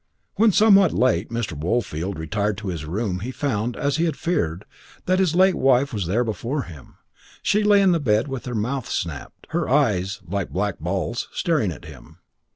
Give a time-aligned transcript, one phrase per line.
[0.33, 1.55] When somewhat late Mr.
[1.55, 4.65] Woolfield retired to his room he found, as he had feared,
[5.05, 6.95] that his late wife was there before him.
[7.43, 11.71] She lay in the bed with her mouth snapped, her eyes like black balls, staring
[11.71, 12.17] at him.